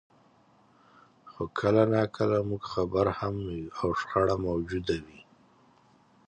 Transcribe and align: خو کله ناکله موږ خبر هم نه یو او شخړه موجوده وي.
خو 1.31 1.43
کله 1.59 1.83
ناکله 1.93 2.39
موږ 2.49 2.61
خبر 2.73 3.05
هم 3.19 3.33
نه 3.45 3.53
یو 3.61 3.71
او 3.81 3.89
شخړه 3.99 4.35
موجوده 4.47 4.95
وي. 5.05 5.21